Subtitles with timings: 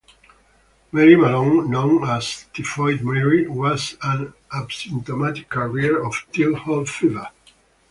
[0.91, 7.27] Mary Mallon, known as "Typhoid Mary", was an asymptomatic carrier of typhoid fever.